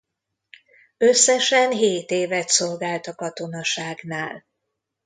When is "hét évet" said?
1.71-2.47